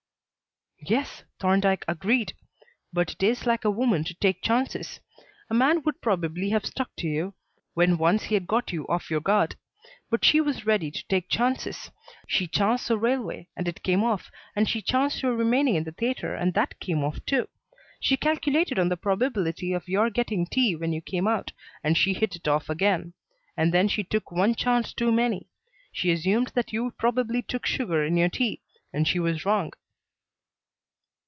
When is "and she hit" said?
21.83-22.35